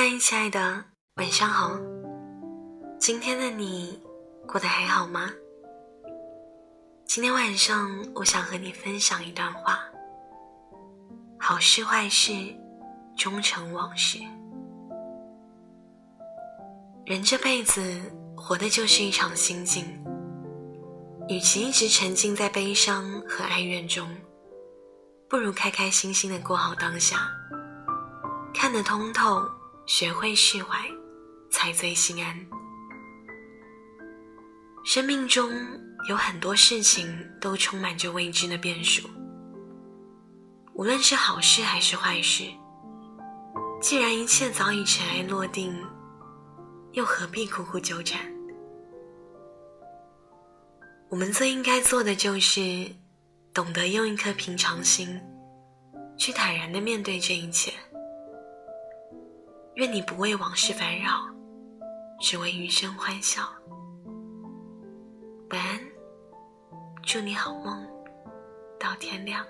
[0.00, 0.84] 嗨，亲爱的，
[1.16, 1.76] 晚上好。
[3.00, 4.00] 今天的你
[4.46, 5.28] 过得还好吗？
[7.04, 9.80] 今天晚上，我想和你分享一段话：
[11.36, 12.30] 好事坏事，
[13.16, 14.20] 终成往事。
[17.04, 17.82] 人这辈子
[18.36, 19.84] 活的就是一场心境，
[21.28, 24.08] 与其一直沉浸在悲伤和哀怨中，
[25.28, 27.28] 不如开开心心的过好当下，
[28.54, 29.42] 看得通透。
[29.88, 30.86] 学会释怀，
[31.50, 32.38] 才最心安。
[34.84, 35.50] 生命中
[36.10, 37.08] 有很多事情
[37.40, 39.08] 都充满着未知的变数，
[40.74, 42.44] 无论是好事还是坏事。
[43.80, 45.74] 既然一切早已尘埃落定，
[46.92, 48.20] 又何必苦苦纠缠？
[51.08, 52.94] 我们最应该做的就是，
[53.54, 55.18] 懂得用一颗平常心，
[56.18, 57.72] 去坦然的面对这一切。
[59.78, 61.32] 愿你不为往事烦扰，
[62.20, 63.48] 只为余生欢笑。
[65.50, 65.80] 晚安，
[67.04, 67.86] 祝你好梦，
[68.76, 69.46] 到天亮。